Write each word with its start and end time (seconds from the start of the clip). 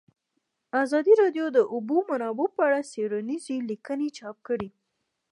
ازادي 0.83 1.13
راډیو 1.21 1.45
د 1.51 1.53
د 1.57 1.59
اوبو 1.73 1.97
منابع 2.09 2.47
په 2.55 2.61
اړه 2.67 2.79
څېړنیزې 2.91 3.55
لیکنې 3.69 4.07
چاپ 4.17 4.37
کړي. 4.47 4.69